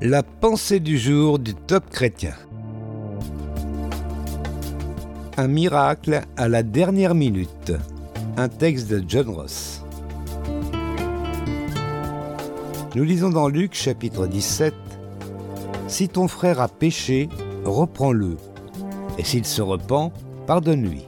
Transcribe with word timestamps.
La 0.00 0.22
pensée 0.22 0.78
du 0.78 0.96
jour 0.96 1.40
du 1.40 1.54
top 1.54 1.90
chrétien. 1.90 2.34
Un 5.36 5.48
miracle 5.48 6.22
à 6.36 6.48
la 6.48 6.62
dernière 6.62 7.16
minute. 7.16 7.72
Un 8.36 8.48
texte 8.48 8.88
de 8.88 9.02
John 9.08 9.28
Ross. 9.28 9.82
Nous 12.94 13.02
lisons 13.02 13.30
dans 13.30 13.48
Luc 13.48 13.74
chapitre 13.74 14.28
17. 14.28 14.72
Si 15.88 16.08
ton 16.08 16.28
frère 16.28 16.60
a 16.60 16.68
péché, 16.68 17.28
reprends-le. 17.64 18.36
Et 19.18 19.24
s'il 19.24 19.44
se 19.44 19.62
repent, 19.62 20.12
pardonne-lui. 20.46 21.06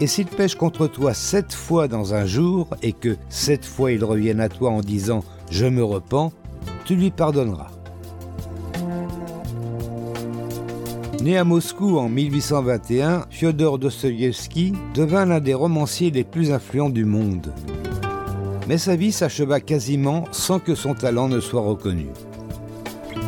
Et 0.00 0.06
s'il 0.06 0.26
pêche 0.26 0.54
contre 0.54 0.86
toi 0.86 1.14
sept 1.14 1.52
fois 1.52 1.88
dans 1.88 2.14
un 2.14 2.26
jour, 2.26 2.68
et 2.80 2.92
que 2.92 3.16
sept 3.28 3.64
fois 3.64 3.90
il 3.90 4.04
revienne 4.04 4.38
à 4.38 4.48
toi 4.48 4.70
en 4.70 4.82
disant⁇ 4.82 5.18
Je 5.50 5.66
me 5.66 5.82
repens⁇ 5.82 6.28
tu 6.88 6.94
lui 6.94 7.10
pardonneras. 7.10 7.77
Né 11.20 11.36
à 11.36 11.42
Moscou 11.42 11.98
en 11.98 12.08
1821, 12.08 13.26
Fyodor 13.28 13.80
Dostoïevski 13.80 14.72
devint 14.94 15.24
l'un 15.24 15.40
des 15.40 15.52
romanciers 15.52 16.12
les 16.12 16.22
plus 16.22 16.52
influents 16.52 16.90
du 16.90 17.04
monde. 17.04 17.52
Mais 18.68 18.78
sa 18.78 18.94
vie 18.94 19.10
s'acheva 19.10 19.58
quasiment 19.60 20.26
sans 20.30 20.60
que 20.60 20.76
son 20.76 20.94
talent 20.94 21.26
ne 21.26 21.40
soit 21.40 21.62
reconnu. 21.62 22.06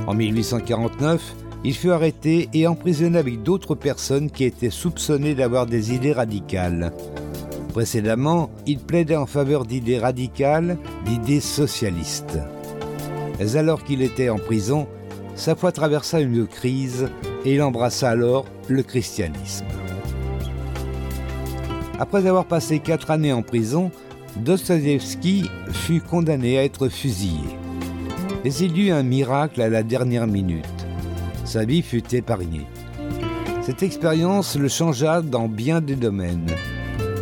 En 0.07 0.15
1849, 0.15 1.35
il 1.65 1.75
fut 1.75 1.91
arrêté 1.91 2.49
et 2.55 2.69
emprisonné 2.69 3.19
avec 3.19 3.43
d'autres 3.43 3.75
personnes 3.75 4.31
qui 4.31 4.45
étaient 4.45 4.71
soupçonnées 4.71 5.35
d'avoir 5.35 5.67
des 5.67 5.93
idées 5.93 6.13
radicales. 6.13 6.93
Précédemment, 7.73 8.51
il 8.67 8.79
plaidait 8.79 9.17
en 9.17 9.27
faveur 9.27 9.65
d'idées 9.65 9.99
radicales, 9.99 10.79
d'idées 11.07 11.41
socialistes. 11.41 12.39
Mais 13.41 13.57
alors 13.57 13.83
qu'il 13.83 14.03
était 14.03 14.29
en 14.29 14.39
prison, 14.39 14.87
sa 15.41 15.57
foi 15.57 15.73
traversa 15.73 16.21
une 16.21 16.47
crise 16.47 17.09
et 17.47 17.55
il 17.55 17.63
embrassa 17.63 18.11
alors 18.11 18.45
le 18.69 18.83
christianisme. 18.83 19.65
Après 21.99 22.27
avoir 22.27 22.45
passé 22.45 22.79
quatre 22.79 23.11
années 23.11 23.33
en 23.33 23.41
prison, 23.41 23.91
Dostoevsky 24.37 25.49
fut 25.73 26.03
condamné 26.03 26.59
à 26.59 26.65
être 26.65 26.89
fusillé. 26.89 27.57
Mais 28.45 28.53
il 28.55 28.79
eut 28.79 28.91
un 28.91 29.03
miracle 29.03 29.63
à 29.63 29.71
la 29.71 29.83
dernière 29.83 30.27
minute. 30.27 30.65
Sa 31.47 31.65
vie 31.65 31.83
fut 31.83 32.15
épargnée. 32.15 32.67
Cette 33.63 33.83
expérience 33.83 34.57
le 34.57 34.69
changea 34.69 35.23
dans 35.23 35.49
bien 35.49 35.81
des 35.81 35.97
domaines. 35.97 36.51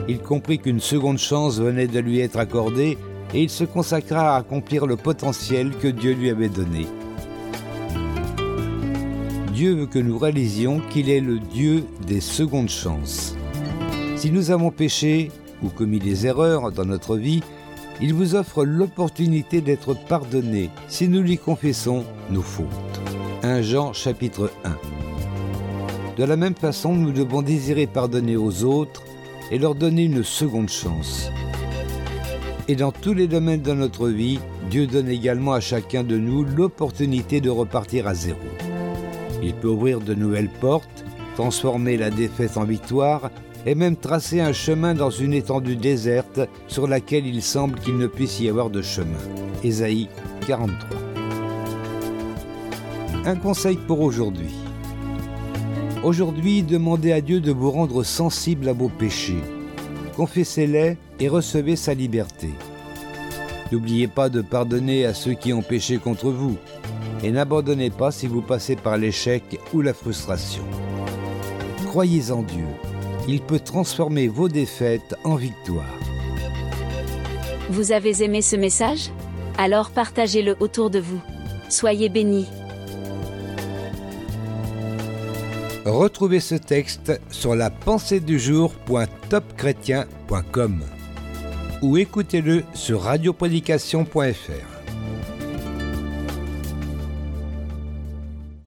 Il 0.09 0.19
comprit 0.19 0.59
qu'une 0.59 0.81
seconde 0.81 1.19
chance 1.19 1.61
venait 1.61 1.87
de 1.87 2.01
lui 2.01 2.19
être 2.19 2.39
accordée 2.39 2.99
et 3.33 3.43
il 3.43 3.51
se 3.51 3.65
consacra 3.65 4.35
à 4.35 4.39
accomplir 4.39 4.87
le 4.87 4.97
potentiel 4.97 5.71
que 5.71 5.89
Dieu 5.89 6.15
lui 6.15 6.31
avait 6.31 6.49
donné. 6.49 6.87
Dieu 9.59 9.75
veut 9.75 9.87
que 9.87 9.99
nous 9.99 10.19
réalisions 10.19 10.81
qu'il 10.89 11.11
est 11.11 11.19
le 11.19 11.41
Dieu 11.41 11.83
des 12.07 12.21
secondes 12.21 12.69
chances. 12.69 13.35
Si 14.15 14.31
nous 14.31 14.53
avons 14.53 14.71
péché 14.71 15.33
ou 15.65 15.69
commis 15.69 15.99
des 15.99 16.29
erreurs 16.29 16.71
dans 16.71 16.85
notre 16.85 17.17
vie, 17.17 17.43
il 18.01 18.15
vous 18.15 18.37
offre 18.37 18.65
l'opportunité 18.65 19.61
d'être 19.61 19.95
pardonné 20.07 20.71
si 20.87 21.09
nous 21.09 21.23
lui 21.23 21.39
confessons 21.39 22.05
nos 22.31 22.43
fautes. 22.43 22.67
1 23.43 23.63
Jean 23.63 23.93
chapitre 23.93 24.53
1 24.63 24.77
De 26.17 26.23
la 26.23 26.37
même 26.37 26.55
façon, 26.55 26.95
nous 26.95 27.11
devons 27.11 27.43
désirer 27.43 27.89
pardonner 27.89 28.37
aux 28.37 28.63
autres 28.63 29.03
et 29.51 29.59
leur 29.59 29.75
donner 29.75 30.05
une 30.05 30.23
seconde 30.23 30.69
chance. 30.69 31.33
Et 32.69 32.77
dans 32.77 32.93
tous 32.93 33.13
les 33.13 33.27
domaines 33.27 33.63
de 33.63 33.73
notre 33.73 34.09
vie, 34.09 34.39
Dieu 34.71 34.87
donne 34.87 35.09
également 35.09 35.55
à 35.55 35.61
chacun 35.61 36.05
de 36.05 36.17
nous 36.17 36.45
l'opportunité 36.45 37.41
de 37.41 37.51
repartir 37.51 38.07
à 38.07 38.15
zéro. 38.15 38.39
Il 39.43 39.55
peut 39.55 39.69
ouvrir 39.69 40.01
de 40.01 40.15
nouvelles 40.15 40.49
portes, 40.49 41.05
transformer 41.37 41.97
la 41.97 42.11
défaite 42.11 42.57
en 42.57 42.65
victoire 42.65 43.31
et 43.67 43.75
même 43.75 43.97
tracer 43.97 44.41
un 44.41 44.53
chemin 44.53 44.95
dans 44.95 45.11
une 45.11 45.33
étendue 45.33 45.77
déserte 45.77 46.41
sur 46.67 46.87
laquelle 46.87 47.27
il 47.27 47.43
semble 47.43 47.79
qu'il 47.79 47.97
ne 47.97 48.07
puisse 48.07 48.41
y 48.41 48.49
avoir 48.49 48.71
de 48.71 48.83
chemin. 48.83 49.19
Ésaïe 49.63 50.09
43. 50.47 50.99
Un 53.25 53.37
conseil 53.37 53.77
pour 53.77 54.01
aujourd'hui. 54.01 54.55
Aujourd'hui, 56.05 56.63
demandez 56.63 57.13
à 57.13 57.21
Dieu 57.21 57.41
de 57.41 57.53
vous 57.53 57.71
rendre 57.71 58.05
sensible 58.05 58.69
à 58.69 58.73
vos 58.73 58.89
péchés. 58.89 59.43
Confessez-les 60.17 60.97
et 61.21 61.29
recevez 61.29 61.77
sa 61.77 61.95
liberté. 61.95 62.51
N'oubliez 63.71 64.09
pas 64.09 64.29
de 64.29 64.41
pardonner 64.41 65.05
à 65.05 65.13
ceux 65.13 65.35
qui 65.35 65.53
ont 65.53 65.63
péché 65.63 65.99
contre 65.99 66.31
vous 66.31 66.57
et 67.23 67.31
n'abandonnez 67.31 67.91
pas 67.91 68.11
si 68.11 68.27
vous 68.27 68.43
passez 68.43 68.75
par 68.77 68.97
l'échec 68.97 69.61
ou 69.73 69.81
la 69.81 69.95
frustration. 69.95 70.65
Croyez 71.87 72.31
en 72.31 72.43
Dieu, 72.43 72.67
il 73.27 73.41
peut 73.41 73.61
transformer 73.61 74.29
vos 74.29 74.49
défaites 74.49 75.15
en 75.25 75.37
victoires. 75.37 75.99
Vous 77.71 77.93
avez 77.93 78.23
aimé 78.23 78.43
ce 78.43 78.57
message? 78.57 79.11
Alors 79.57 79.91
partagez-le 79.91 80.57
autour 80.61 80.91
de 80.91 81.01
vous. 81.01 81.21
Soyez 81.69 82.09
bénis. 82.09 82.47
Retrouvez 85.85 86.41
ce 86.41 86.55
texte 86.55 87.21
sur 87.31 87.55
la 87.55 87.69
pensée 87.71 88.21
du 88.21 88.39
jour.topchrétien.com 88.39 90.83
ou 91.83 91.97
écoutez-le 91.97 92.65
sur 92.75 93.03
radioprédication.fr. 93.03 94.78